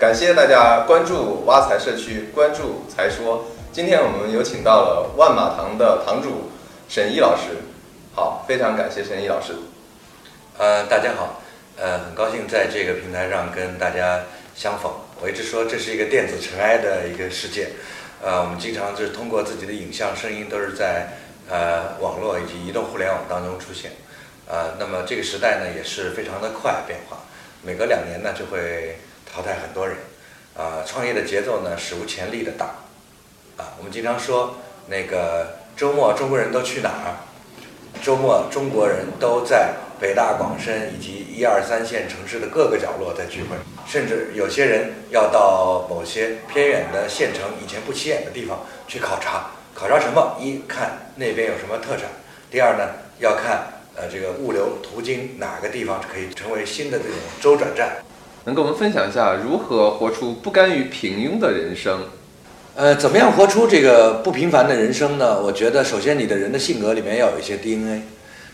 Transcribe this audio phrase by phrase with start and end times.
[0.00, 3.44] 感谢大家关注挖财社区，关注财说。
[3.70, 6.50] 今天我们有请到了万马堂的堂主
[6.88, 7.58] 沈毅老师，
[8.14, 9.52] 好，非常感谢沈毅老师。
[10.56, 11.42] 呃，大家好，
[11.76, 14.22] 呃，很高兴在这个平台上跟大家
[14.54, 14.90] 相逢。
[15.20, 17.68] 我一直说这是一个电子尘埃的一个世界，
[18.22, 21.08] 呃，我们经常就是通过自己的影像、声音都是在
[21.50, 23.92] 呃网络以及移动互联网当中出现，
[24.48, 27.18] 呃，那么这个时代呢也是非常的快变化，
[27.62, 28.96] 每隔两年呢就会
[29.32, 29.96] 淘汰很多人，
[30.56, 32.66] 啊，创业的节奏呢史无前例的大。
[33.56, 34.56] 啊，我们经常说
[34.88, 37.16] 那个周末中国人都去哪儿？
[38.02, 49.50] 周末中国人都在北大、广深以及一二三线城市的各个角落在聚会，甚至有些人要到某些偏远的县城以前不起眼的地方去考察。
[49.74, 50.36] 考察什么？
[50.40, 52.08] 一看那边有什么特产；
[52.50, 52.88] 第二呢，
[53.18, 57.96] 要看呃这个物流途经哪个地方可以成为新的这种周转站。
[58.44, 62.00] 能跟我们分享一下如何活出不甘于平庸的人生？
[62.74, 65.42] 呃，怎么样活出这个不平凡的人生呢？
[65.42, 68.02] 我觉得，首先你的人的性格里面要有一些 DNA，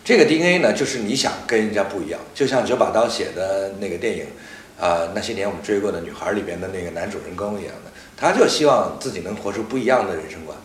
[0.05, 2.19] 这个 DNA 呢，就是你想跟人家不一样。
[2.35, 4.25] 就像九把刀写的那个电影，
[4.81, 10.57] 啊，那些年我们追过的女孩里边的那个男主人公一样的，他就希望自己能活出不一样的人生观。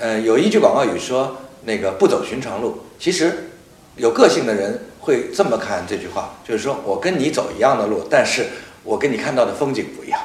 [0.00, 2.80] 呃，有一句广告语说，那个不走寻常路。
[2.98, 3.50] 其实，
[3.96, 8.46] 有个性的人会这么看这句话，就是说我跟你走一样的路，但是
[8.84, 10.20] 我跟你看到的风景不一样。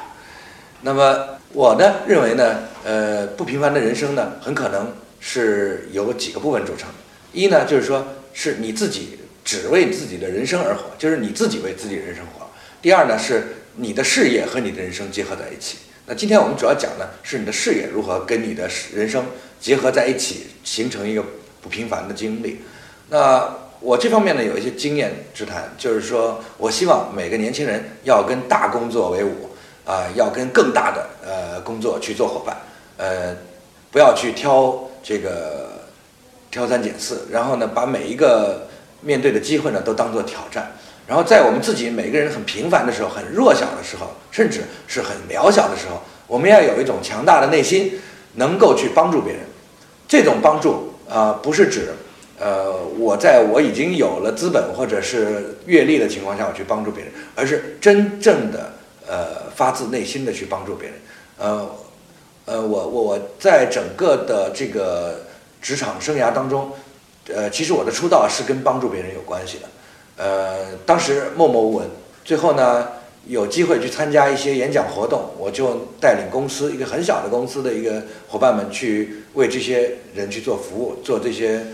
[0.82, 1.36] 那么。
[1.52, 6.90] 我呢认为呢，呃，不平凡的人生呢，很可能是由几个部分组成。
[7.32, 12.46] 一呢，就是说是你自己只为自己的人生而活，就是你自己为自己人生活。
[12.82, 15.78] 第二呢，是你的事业和你的人生结合在一起。
[16.04, 19.24] 那今天我们主要讲的是你的事业如何跟你的人生
[19.58, 21.24] 结合在一起，形成一个
[21.62, 22.60] 不平凡的经历。
[23.08, 23.48] 那
[23.80, 29.50] 我这方面呢有一些经验之谈，就是说我希望每个年轻人要跟大工作为伍。
[29.86, 32.56] 啊，要跟更大的呃工作去做伙伴，
[32.96, 33.36] 呃，
[33.92, 35.68] 不要去挑这个
[36.50, 38.66] 挑三拣四，然后呢，把每一个
[39.00, 40.72] 面对的机会呢都当做挑战，
[41.06, 47.92] 然后在我们自己每个人很平凡的时候、很弱小的时候，甚至是很渺小的时候，我们要有一种强大的内心，
[48.34, 49.42] 能够去帮助别人。
[50.08, 51.94] 这种帮助啊，不是指
[52.38, 58.72] 呃我在我已经有了资本或者是阅历的情况下我去帮助别人，而是真正的。
[59.08, 60.98] 呃，发自内心的去帮助别人，
[61.38, 61.70] 呃，
[62.44, 65.20] 呃，我我我在整个的这个
[65.62, 66.72] 职场生涯当中，
[67.28, 69.68] 呃，其实我的出道是跟帮助别人有关系的，
[70.16, 71.86] 呃，当时默默无闻，
[72.24, 72.88] 最后呢
[73.28, 81.64] 有机会去参加一些演讲活动，我就带领公司一个很小的公司的一个伙伴们去为这些人去做服务，做这些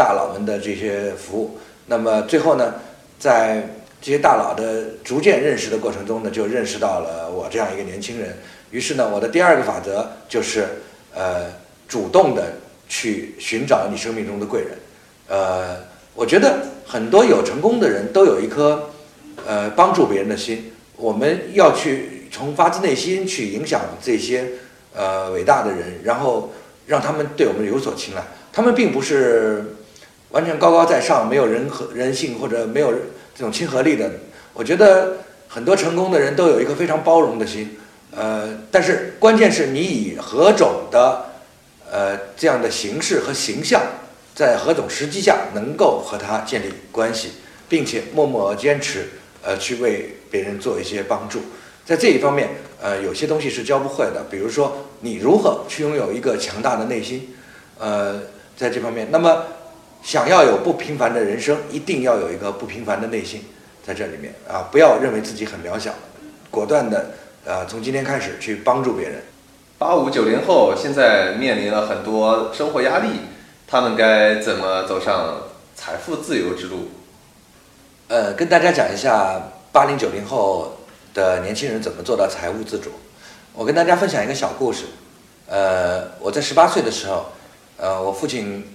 [0.00, 2.74] 大佬们的这些服务，那么最后呢，
[3.18, 3.68] 在。
[4.02, 8.34] 这些大佬的逐渐认识的过程中呢，就认识到了我这样一个年轻人。
[8.70, 10.66] 于是呢，我的第二个法则就是，
[11.14, 11.52] 呃，
[11.86, 12.54] 主动的
[12.88, 14.70] 去寻找你生命中的贵人。
[15.28, 15.76] 呃，
[16.14, 18.88] 我觉得很多有成功的人都有一颗，
[19.46, 20.72] 呃，帮助别人的心。
[20.96, 24.46] 我们要去从发自内心去影响这些，
[24.94, 26.50] 呃，伟大的人，然后
[26.86, 28.22] 让他们对我们有所青睐。
[28.50, 29.76] 他们并不是
[30.30, 32.92] 完全高高在上，没有人和人性或者没有。
[33.32, 34.10] 这种亲和力的，
[34.52, 35.16] 我觉得
[35.48, 37.78] 很多成功的人都有一颗非常包容的心，
[38.10, 41.24] 呃，但是关键是你以何种的，
[41.90, 43.80] 呃，这样的形式和形象，
[44.34, 47.30] 在何种时机下能够和他建立关系，
[47.66, 49.08] 并且默默坚持，
[49.42, 51.40] 呃，去为别人做一些帮助，
[51.86, 57.34] 在这一方面，呃，有些东西是教不会的，比如说你如何去拥有一个强大的内心，
[57.78, 58.20] 呃，
[58.54, 59.44] 在这方面，那么。
[60.02, 63.44] 想要有不平凡的人生，一定要有一个不平凡的内心，
[63.86, 65.92] 在这里面啊，不要认为自己很渺小，
[66.50, 67.10] 果断的
[67.44, 69.22] 呃，从今天开始去帮助别人。
[69.78, 73.20] 八五九零后现在面临了很多生活压力，
[73.66, 75.42] 他们该怎么走上
[75.74, 76.88] 财富自由之路？
[78.08, 80.78] 呃，跟大家讲一下八零九零后
[81.12, 82.90] 的年轻人怎么做到财务自主。
[83.52, 84.86] 我跟大家分享一个小故事。
[85.46, 87.26] 呃，我在十八岁的时候，
[87.76, 88.66] 呃，我父亲。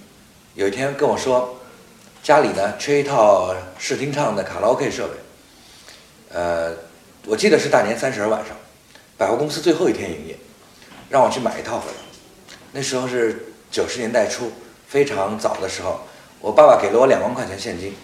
[0.56, 1.54] 有一天跟我说，
[2.22, 5.14] 家里呢缺一套视听唱的卡拉 OK 设备，
[6.32, 6.72] 呃，
[7.26, 8.56] 我记得是大年三十晚上，
[9.18, 10.34] 百货公司最后一天营业，
[11.10, 11.98] 让我去买一套回来。
[12.72, 14.50] 那时候是九十年代初，
[14.88, 16.00] 非常早的时候，
[16.40, 17.94] 我爸爸给了我两万块钱现金，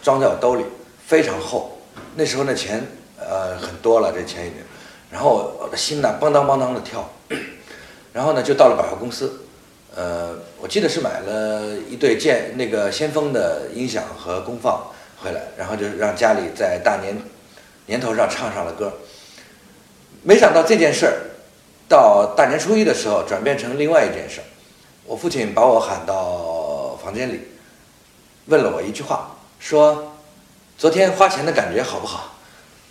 [0.00, 0.64] 装在我兜里，
[1.04, 1.76] 非常厚。
[2.14, 2.86] 那时候那钱
[3.18, 4.58] 呃很多了，这钱已经，
[5.10, 7.10] 然后我的心呢邦当邦当的跳，
[8.12, 9.42] 然后呢就到了百货公司。
[9.96, 14.88] 呃，我记得是买了一对剑那个先锋的音响和功放
[15.22, 17.16] 回来，然后就让家里在大年
[17.86, 18.92] 年头上唱上了歌。
[20.22, 21.12] 没想到这件事儿
[21.88, 24.44] 到大年初一的时候转变成另外一件事儿。
[25.06, 27.40] 我父亲把我喊到房间里，
[28.46, 30.12] 问了我一句话，说
[30.76, 32.34] ：“昨天花钱的感觉好不好？”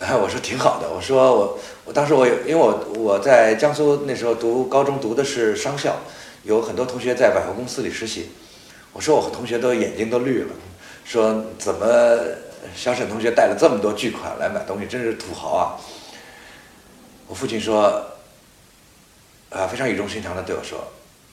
[0.00, 5.96] 我说：“挺好的。”我说：“我我当时我因为我我在江苏那时候读高中读的是商校，
[6.46, 8.30] 有很多同学在百货公司里实习。
[8.92, 10.54] 我说我同学都眼睛都绿了，
[11.04, 11.86] 说怎么
[12.74, 15.76] 小沈同学带了这么多巨款来买东西，真是土豪啊！”
[17.26, 18.06] 我父亲说
[19.50, 20.86] ：“啊，非常语重心长的对我说。”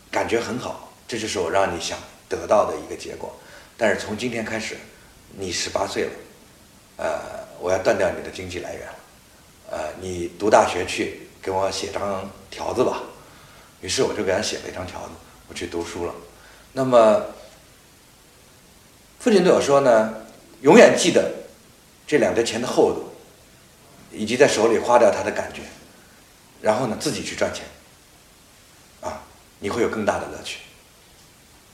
[0.10, 3.31] 感觉很好，这就是我让你想得到的一个结果。
[3.77, 4.75] 但是从今天开始，
[5.38, 6.12] 你十八岁了，
[6.98, 7.19] 呃，
[7.59, 8.95] 我要断掉你的经济来源了。
[9.71, 13.01] 呃，你读大学去给我写张条子吧。
[13.83, 15.09] 于是我就给他写了一张条子，
[15.50, 16.13] 我去读书了。
[16.71, 17.21] 那么，
[19.19, 20.13] 父亲对我说呢，
[20.62, 21.30] 永远记得
[22.07, 23.13] 这两叠钱的厚度，
[24.09, 25.62] 以及在手里花掉它的感觉，
[26.62, 27.65] 然后呢，自己去赚钱。
[29.01, 29.21] 啊
[29.59, 30.59] 你会有更大的乐趣。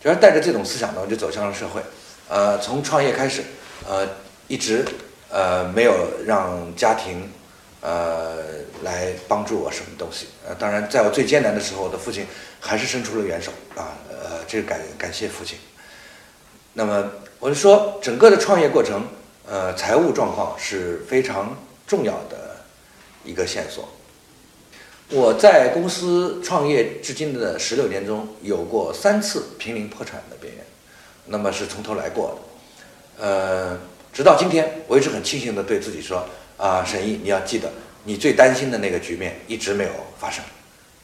[0.01, 1.81] 主要带着这种思想呢，我就走向了社会。
[2.27, 3.43] 呃，从创业开始，
[3.87, 4.07] 呃，
[4.47, 4.83] 一直
[5.29, 5.93] 呃没有
[6.25, 7.31] 让家庭
[7.81, 8.37] 呃
[8.83, 10.27] 来帮助我什么东西。
[10.47, 12.25] 呃，当然，在我最艰难的时候，我的父亲
[12.59, 13.97] 还是伸出了援手啊。
[14.09, 15.57] 呃，这个感感谢父亲。
[16.73, 19.07] 那么，我就说，整个的创业过程，
[19.47, 22.57] 呃，财务状况是非常重要的
[23.23, 23.89] 一个线索。
[25.11, 30.63] 我在公司创业至今的十六年中，有过三次濒临破产的边缘，
[31.25, 32.37] 那么是从头来过
[33.17, 33.25] 的。
[33.25, 33.79] 呃，
[34.13, 36.23] 直到今天，我一直很庆幸的对自己说：
[36.59, 37.71] 啊，沈毅，你要记得，
[38.03, 40.43] 你最担心的那个局面一直没有发生。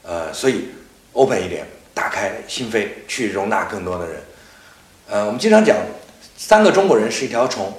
[0.02, 0.68] 呃，所以
[1.14, 4.22] open 一点，打开心扉，去容纳更多的人。
[5.08, 5.74] 呃，我们经常讲，
[6.36, 7.72] 三个中国人是一条虫，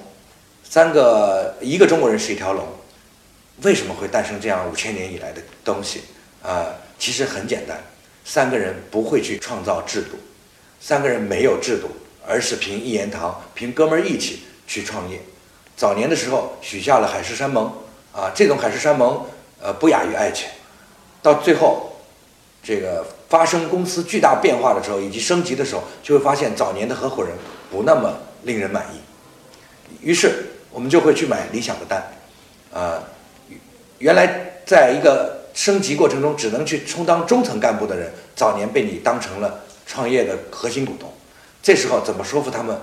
[0.68, 2.66] 三个一个中国人是一条龙。
[3.62, 6.02] 为什么会诞生这样五千年以来的东西？
[6.42, 6.66] 啊，
[6.98, 7.80] 其实很简单，
[8.24, 10.18] 三个人不会去创造制度，
[10.80, 11.88] 三个人没有制度，
[12.26, 15.20] 而是凭一言堂，凭哥们儿义气去创业。
[15.78, 17.72] 早年的时候许下了海誓山盟，
[18.12, 19.24] 啊，这种海誓山盟，
[19.62, 20.48] 呃，不亚于爱情。
[21.22, 21.92] 到最后，
[22.62, 27.32] 这个发生公司巨大变化的时候，以及升级的时候，就会发现早年的合伙人
[27.70, 28.98] 不那么令人满意。
[30.02, 32.12] 于是我们就会去买理想的单，
[32.72, 33.00] 啊，
[33.98, 35.38] 原来在一个。
[35.54, 41.12] 升级过程中只能去充当中层干部的人，早年被你当成了创业的核心股东，
[41.60, 42.78] 这时候怎么说服他们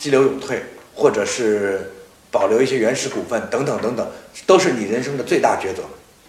[0.00, 0.60] 激流勇退，
[0.96, 1.92] 或者是
[2.30, 4.06] 保留一些原始股份等等等等，
[4.46, 5.82] 都是你人生的最大抉择，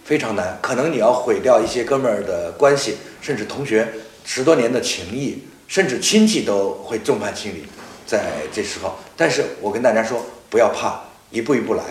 [0.04, 0.58] 非常难。
[0.62, 3.86] 可能你要毁掉一些哥们儿的关系，甚至同学
[4.24, 7.64] 十多年的情谊，甚至亲戚都会众叛亲离，
[8.06, 8.96] 在这时候。
[9.16, 11.00] 但是我跟大家说，不要怕，
[11.30, 11.82] 一步一步来。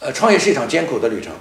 [0.00, 1.32] 呃，创业是一场艰苦的旅程。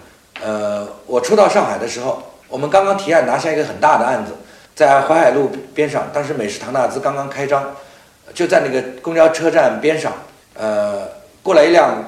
[0.42, 4.33] 呃，我初到上海的时候，我们刚刚提案拿下一个很大的案子，
[4.75, 7.75] 在淮海路边上，当时美食唐纳兹刚刚开张，
[8.33, 10.13] 就在那个公交车站边上，
[10.53, 11.07] 呃，
[11.45, 12.03] 过来一辆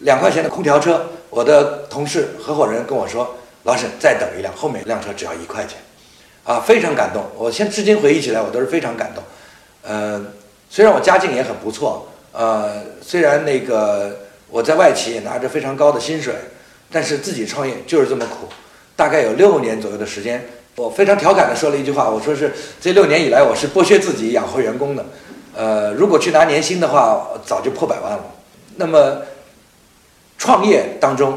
[0.00, 3.34] 两块钱的空调车，我的同事合伙人跟我说
[3.64, 5.78] ：“老沈，再等一辆，后面一辆车只要一块钱。”
[6.44, 7.24] 啊，非常感动。
[7.34, 9.24] 我现至今回忆起来，我都是非常感动。
[9.82, 10.22] 呃，
[10.68, 14.14] 虽然我家境也很不错，呃，虽然那个
[14.50, 16.34] 我在外企也拿着非常高的薪水。
[16.90, 18.48] 但是自己创业就是这么苦，
[18.96, 20.46] 大概有六年左右的时间，
[20.76, 25.04] 我非常调侃的说了一句话，我说是这六年以来我是剥削自己养活员工的，
[25.54, 28.24] 呃，如果去拿年薪的话，早就破百万了。
[28.80, 29.22] 那么，
[30.38, 31.36] 创业当中，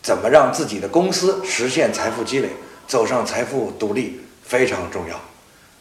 [0.00, 2.48] 怎么让自己的公司实现财富积累，
[2.86, 5.20] 走上财富独立非常重要。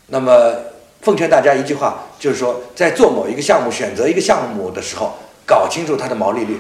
[0.08, 0.51] 那么，
[1.01, 5.13] 奉劝大家一句话，就是说，在做某一个项目、选择一个项目的时候，
[5.46, 6.60] 搞清楚它的毛利率。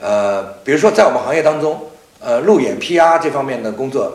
[0.00, 4.12] 呃，比如说在我们行业当中，呃，路演 PR 这方面的工作，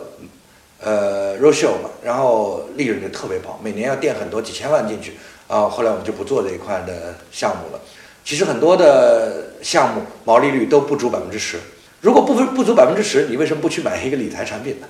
[0.79, 5.17] 呃 r o s h o 嘛，然后利润就特别薄，每年要垫很多几千万进去，
[5.49, 7.81] 啊，后来我们就不做这一块的项目了。
[8.23, 11.57] 其实很多的项目毛利率都不足百分之十，
[12.01, 14.87] 如果不不足百分之十，你为什么不去买一个理财产品呢？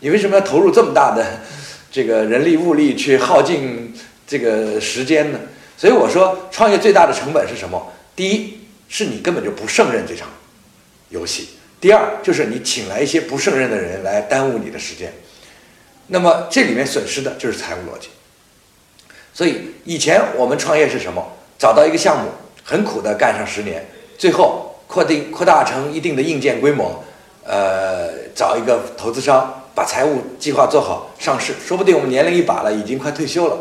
[0.00, 1.40] 你为什么要投入这么大的
[1.90, 3.94] 这个人力物力去耗尽
[4.26, 5.38] 这个时间呢？
[5.76, 7.92] 所以我说，创业最大的成本是什么？
[8.14, 8.56] 第一。
[8.92, 10.28] 是你根本就不胜任这场
[11.10, 11.50] 游戏。
[11.80, 15.12] 第二，就是你请来一些不胜任的人来耽误你的时间。
[16.08, 18.08] 那么这里面损失的就是财务逻辑。
[19.32, 21.24] 所以以前我们创业是什么？
[21.56, 22.30] 找到一个项目，
[22.70, 23.84] 很苦的干上十年，
[24.16, 27.02] 最后扩定扩大成一定的硬件规模，
[27.44, 33.58] 呃，找一个投资商把财务计划做好，上市，说不定我们年龄一把了，已经快退休了。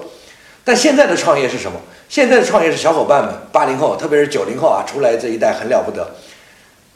[0.63, 1.80] 但现在的创业是什么？
[2.08, 6.08] 现在的创业是小伙伴们，八零后，特别是九零后啊，出来这一代很了不得。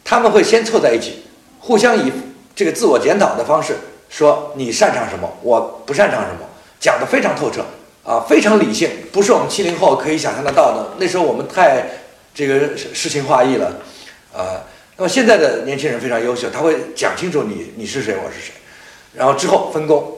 [0.03, 1.24] 他们会先凑在一起，
[1.60, 2.12] 互相以
[2.53, 3.75] 这个自我检讨的方式，
[4.08, 6.46] 说你擅长什么，我不擅长什么，
[6.79, 7.65] 讲得非常透彻
[8.03, 10.89] 啊，非常理性，不是我们七零后可以想象得到的。
[10.98, 11.86] 那时候我们太
[12.33, 13.79] 这个诗情画意了
[14.33, 14.63] 啊。
[14.97, 18.53] 那么现在的年轻人非常优秀，他会讲清楚你你是谁，我是谁，
[19.13, 20.17] 然后之后分工，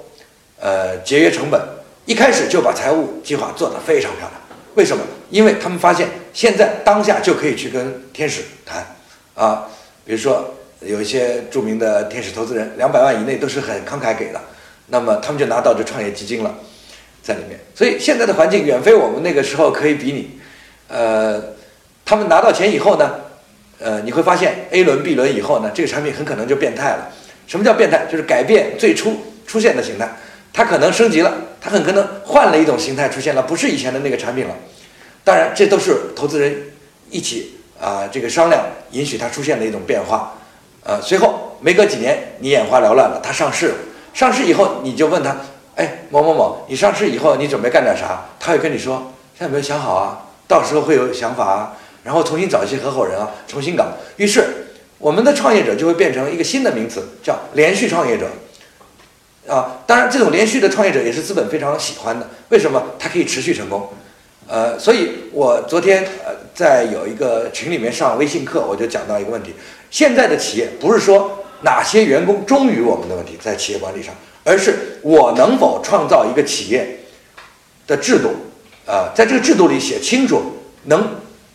[0.60, 1.62] 呃，节约成本，
[2.06, 4.32] 一开始就把财务计划做得非常漂亮。
[4.76, 5.04] 为什么？
[5.30, 8.86] 因为他们发现现在当下就可以去跟天使谈
[9.34, 9.68] 啊，
[10.06, 10.54] 比如说。
[10.82, 14.40] 有一些著名的天使投资人，两百万以内都是很慷慨给的，
[14.88, 16.54] 那么他们就拿到这创业基金了，
[17.24, 17.60] 在里面。
[17.74, 20.40] 所以现在的环境远非我们那个时候可以比拟。
[20.90, 21.42] 呃，
[22.06, 23.16] 他们拿到钱以后呢，
[23.80, 27.10] 呃，你会发现 A 轮、B 轮以后呢，这个产品很可能就变态了。
[27.48, 28.06] 什么叫变态？
[28.10, 30.08] 就是改变最初出现的形态，
[30.54, 34.54] 它可能升级了，它很可能换了一种形态出现了，不是以前的那个产品了。
[35.24, 36.56] 当然，这都是投资人
[37.10, 40.34] 一起啊这个商量，允许它出现的一种变化。
[40.84, 43.76] 呃，随后没隔几年，你眼花缭乱了，它上市了。
[44.14, 45.36] 上市以后，你就问他，
[45.76, 48.24] 哎，某某某，你上市以后你准备干点啥？
[48.40, 51.74] 他会跟你说，现在没有想好啊，到时候会有想法啊，
[52.06, 53.88] 然后重新找一些合伙人啊，重新搞。
[54.18, 54.46] 于是，
[55.00, 58.28] 我们的创业者就会变成一个新的名词，叫连续创业者。
[59.48, 62.30] 啊，当然，这种连续的创业者也是资本非常喜欢的。
[62.50, 62.82] 为什么？
[63.00, 63.90] 它可以持续成功。
[64.48, 69.56] 呃，所以我昨天呃在有一个群里面上微信课，我就讲到一个问题。
[69.90, 77.00] 现在的企业不是说哪些员工忠于我们的问题，在企业管理上，而是我能否创造一个企业
[77.88, 78.30] 的制度，
[78.86, 80.42] 啊，在这个制度里写清楚，
[80.84, 81.08] 能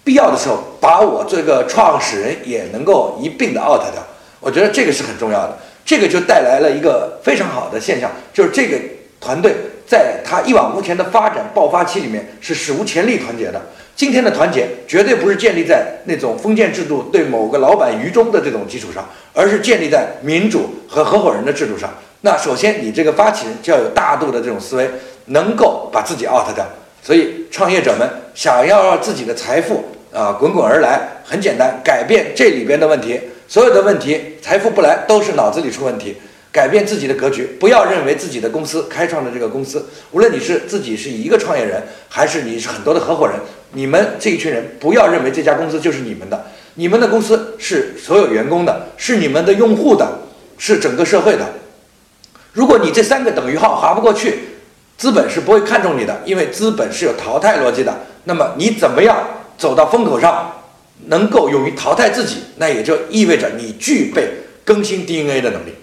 [0.03, 4.03] 必要的时候把我这个创始人也能够一并的 out 掉。
[4.41, 8.79] 我觉得这个是很重要的，这个就带来了一个非常好的现象，就是这个
[9.21, 9.55] 团队
[9.87, 13.61] 在他一往无前的发展爆发期里面是史无前例团结的。
[13.95, 21.91] 今天的团结绝对不是建立在那种封建制度对某个老板愚忠的这种基础上，而是建立在民主和合伙人的制度上。
[22.23, 24.91] 那首先，你这个发起人就要有大度的这种思维，
[25.27, 26.65] 能够把自己 out 掉。
[27.03, 33.21] 所以，创业者们想要让自己的财富啊滚滚而来，很简单，改变这里边的问题。
[33.49, 36.17] 所有的问题，财富不来都是脑子里出问题。
[36.53, 43.37] 改变自己的格局，不要认为自己的公司开创的这个公司，无论你是自己是一个创业人，还是你是很多的合伙人，
[43.73, 50.07] 你们这一群人不要认为这家公司就是你们的，你们的公司是所有员工的，是你们的用户的，
[50.59, 51.47] 是整个社会的。
[52.53, 54.41] 如果你这三个等于号划不过去，
[55.01, 58.01] 资本是不会看重你的，因为资本是有淘汰逻辑的。
[58.25, 59.17] 那么你怎么样
[59.57, 60.53] 走到风口上，
[61.07, 64.29] 能够勇于淘汰自己，那也就意味着你具备
[64.63, 65.75] 更新 DNA 的能力。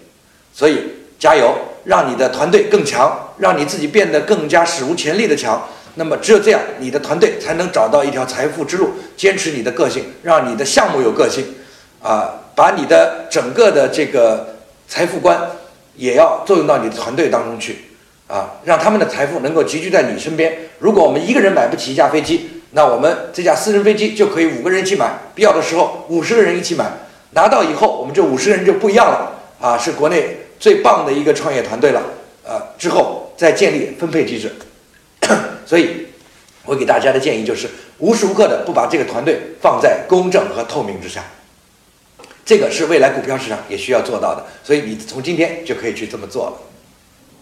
[0.54, 0.84] 所以
[1.18, 1.52] 加油，
[1.86, 5.68] 让你的团队更强，让你自己变得更加史无前例的强。
[5.96, 11.44] 那么只有这样，你的团队才能找到一条财富之路，坚持你的个性，让你的项目有个性，
[12.04, 14.56] 啊，把你的整个的这个
[14.88, 15.42] 财富观
[15.96, 17.80] 也要作用到你的团队当中去，
[18.27, 20.57] 啊，让他们的财富能够集聚在你身边。
[20.79, 26.86] 如果我们一个人买不起一架飞机，那我们这架私人飞机就可以五个人一起买，必要的时候五十个人一起买。
[27.31, 30.38] 拿到以后，我们这五十个人就不一样了，啊，是国内。
[30.60, 32.01] 最棒的一个创业团队了，
[32.43, 34.51] 呃，之后再建立分配机制。
[35.67, 36.07] 所以，
[36.65, 37.69] 我给大家的建议就是，
[38.00, 41.24] 无时无刻的不把这个团队放在公正和透明之下。
[42.43, 44.43] 这个是未来股票市场也需要做到的。
[44.63, 46.53] 所以，你从今天就可以去这么做了。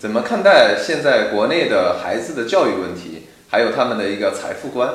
[0.06, 4.88] 怎么看待现在国内的孩子的教育问题，还有他们的一个财富观？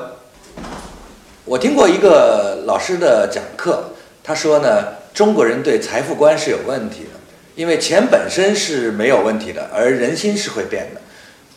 [1.45, 3.87] 我听过一个老师的讲课，
[4.23, 4.69] 他说呢，
[5.13, 7.11] 中国人对财富观是有问题的。
[7.57, 11.01] 因为钱本身是没有问题的，而人心是会变的。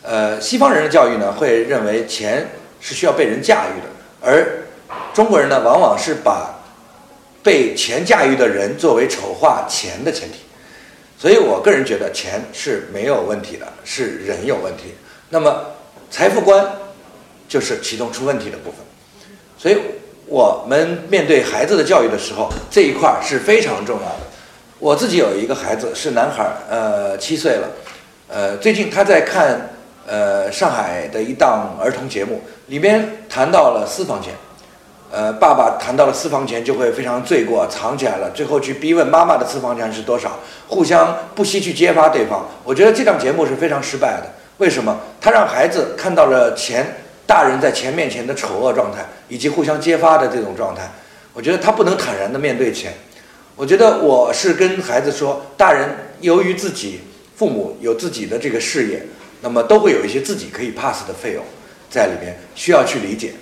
[0.01, 2.47] 呃，西方人的教育呢，会认为钱
[2.81, 3.87] 是需要被人驾驭的，
[4.19, 4.63] 而
[5.13, 6.59] 中国人呢，往往是把
[7.43, 10.39] 被钱驾驭的人作为丑化钱的前提。
[11.23, 14.93] 所以我个人觉得钱是没有问题的，是人有问题。
[15.29, 15.67] 那么
[16.11, 16.67] 财富观
[17.47, 18.79] 就是其中出问题的部分。
[19.57, 19.77] 所以
[20.25, 24.19] 我们面对孩子的教育的时候，这一块是非常重要的。
[24.79, 27.69] 我自己有一个孩子是男孩，呃，七岁了，
[28.27, 29.69] 呃，最近他在看
[30.05, 34.33] 呃上海的一档儿童节目，里边谈到了私房钱，
[35.15, 42.49] 呃，爸爸谈到了私房钱就会非常罪过，藏起来了，最后去逼问妈妈的私房钱是多少，互相不惜去揭发对方。
[42.63, 44.99] 我觉得这档节目是非常失败的，为什么？
[45.21, 46.95] 他让孩子看到了钱，
[47.27, 50.89] 大人在钱面前的丑恶状态，以及互相揭发的这种状态。
[51.31, 52.91] 我觉得他不能坦然的面对钱。
[53.55, 55.87] 我觉得我是跟孩子说，大人
[56.21, 57.01] 由于自己
[57.35, 59.05] 父母有自己的这个事业，
[59.41, 61.43] 那么都会有一些自己可以 pass 的费用
[61.87, 63.33] 在里面，需要去理解，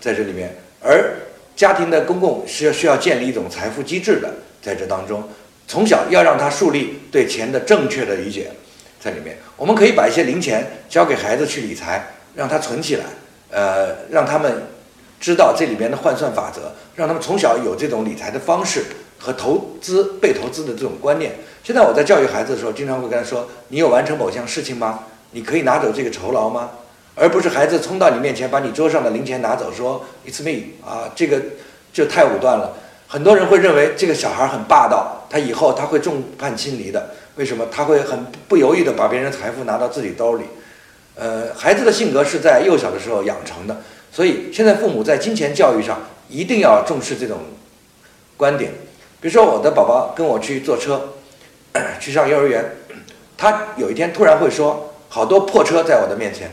[0.00, 0.56] 在这里面。
[0.86, 1.16] 而
[1.56, 5.22] 家庭的公共是需要建立一种财富机制的，在这当中，
[5.66, 8.50] 从小要让他树立对钱的正确的理解，
[9.00, 13.04] 在里面，我们可以把一些零钱交给孩子去理财，让他存起来，
[13.50, 14.62] 呃，让他们
[15.18, 18.84] 知道这里面的换算法则，让他们从小有这种理财的方式
[19.18, 21.32] 和投资被投资的这种观念。
[21.64, 25.00] 现在我在教育孩子的时候，经常会跟他说：“你有完成某项事情吗？
[25.32, 26.70] 你可以拿走这个酬劳吗？”
[27.16, 31.40] 而不是孩子冲到你面前把你桌上的零钱拿走，说 “It's me” 啊，这个
[31.92, 32.74] 就太武断了。
[33.08, 37.10] 很多人会认为这个小孩很霸道，他以后他会众叛亲离的。
[37.36, 37.66] 为什么？
[37.72, 40.44] 他会很不犹豫地把别人财富拿到自己兜里。
[41.14, 43.76] 呃，孩子的性格是在幼小的时候养成的，
[44.12, 47.38] 所以现在父母在金钱教育上一定要重视这种
[48.36, 48.72] 观点。
[49.20, 51.14] 比如说，我的宝宝跟我去坐车，
[51.98, 52.76] 去上幼儿园，
[53.38, 56.50] 他有一天突然会说：“好多破车在我的面前，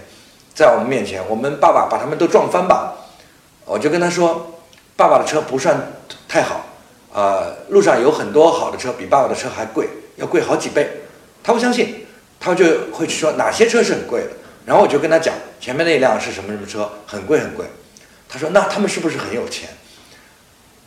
[0.53, 2.95] 在我们面前，我们爸爸把他们都撞翻吧。”
[3.65, 4.60] 我就跟他说
[4.98, 5.93] ：“爸爸的车不算。”
[6.27, 6.65] 太好，
[7.13, 11.01] 呃，路上有很多好的车，比爸爸的车还贵，要贵好几倍。
[11.43, 12.05] 他不相信，
[12.39, 14.29] 他就会去说哪些车是很贵的。
[14.65, 17.65] 然后我就跟他讲，前面那辆是什么什么车，很贵很贵。
[18.27, 19.69] 他说那他们是不是很有钱？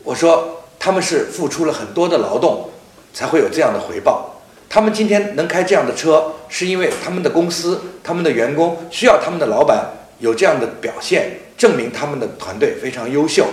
[0.03, 2.71] 我说他们是付出了很多的劳动，
[3.15, 4.36] 才会有这样的回报。
[4.69, 9.87] 他们今天能开这样的车，是因为他们的公司、他们的员工需要他们的老板
[10.19, 13.47] 有这样的表现，证明他们的团队非常优秀。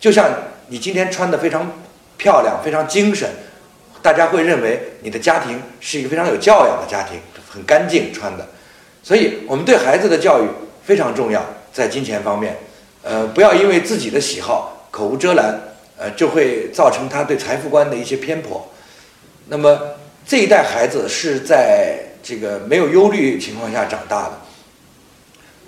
[0.00, 0.30] 就像。
[0.68, 1.70] 你今天穿的非常
[2.16, 3.28] 漂亮，非常精神，
[4.00, 8.48] 大家会认为你的家庭是一个非常有教养的家庭，很干净穿的。
[9.02, 10.46] 所以，我们对孩子的教育
[10.82, 12.56] 非常重要，在金钱方面，
[13.02, 15.60] 呃，不要因为自己的喜好口无遮拦，
[15.98, 18.66] 呃，就会造成他对财富观的一些偏颇。
[19.48, 19.78] 那么，
[20.26, 24.32] 这一代孩子是在这个没有忧虑情况下长大的，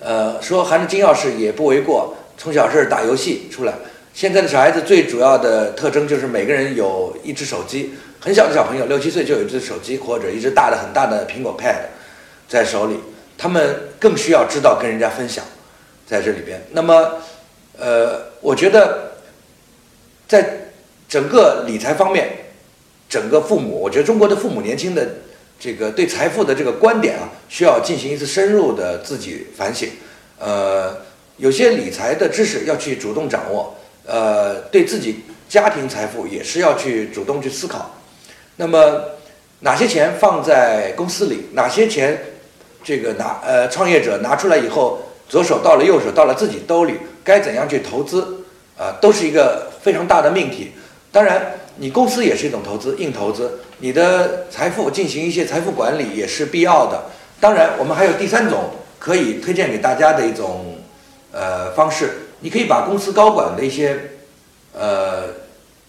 [0.01, 3.75] 呃，说含着金钥匙也不为过，从小是打游戏出来。
[4.15, 11.77] 现在的小孩子最主要的特征就是每个人有一只手机，很小的小朋友六七岁就有一只手机或者一只大的很大的苹果 Pad
[12.49, 12.99] 在手里，
[13.37, 15.45] 他们更需要知道跟人家分享，
[16.07, 16.67] 在这里边。
[16.71, 17.21] 那么，
[17.79, 19.13] 呃，我觉得
[20.27, 20.71] 在
[21.07, 22.46] 整个理财方面，
[23.09, 25.09] 整个父母，我觉得中国的父母年轻的
[25.59, 29.89] 这个对财富的这个观点啊，需要进行一次深入的自己反省。
[30.39, 30.97] 呃，
[31.37, 33.75] 有些理财的知识要去主动掌握。
[34.09, 37.91] 呃，对自己家庭财富也是要去主动去思考。
[38.55, 39.03] 那么，
[39.61, 42.17] 哪些钱放在公司里，哪些钱
[42.85, 48.45] 这个拿呃创业者拿出来以后，左手到了右手到了自己兜里，该怎样去投资？
[48.79, 50.71] 啊，都是一个非常大的命题。
[51.17, 53.61] 当然，你公司也是一种投资，硬投资。
[53.79, 57.05] 你的财富进行一些财富管理也是必要的。
[57.41, 58.65] 当然，我们还有第三种
[58.99, 60.77] 可以推荐给大家的一种
[61.33, 62.29] 呃方式。
[62.41, 63.99] 你可以把公司高管的一些，
[64.75, 65.23] 呃，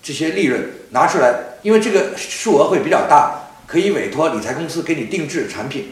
[0.01, 5.91] 这些利润拿出来，因为这个数额会比较大，可以委托理财公司给你定制产品，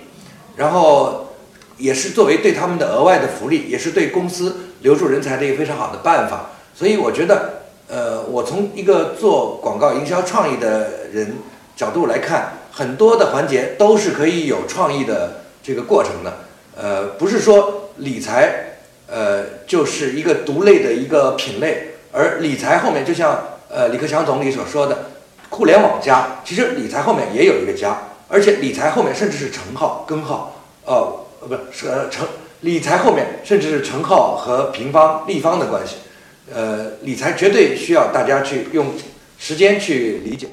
[0.55, 1.35] 然后
[1.77, 6.51] 也是作为对他们的额外的福利，也是对公司留住人才的一个非常好的办法。
[6.73, 7.54] 所以我觉得，
[7.87, 11.37] 呃，我从一个做广告营销创意的人
[11.75, 16.33] 角度来看，很多的环节都是可以有创意的这个过程的，
[16.75, 18.71] 呃，不是说理财。
[19.07, 25.11] 呃，就是一个独类的一个品类，而理财后面就像呃李克强总理所说的，
[25.51, 27.95] 互联网加，其实理财后面也有一个加，
[28.27, 32.27] 而且理财后面甚至是乘号、根号，哦，呃，不是呃乘
[32.61, 35.97] 理财后面甚至是乘号和平方、立方的关系，
[36.53, 38.93] 呃，理财绝对需要大家去用
[39.39, 40.47] 时间去理解。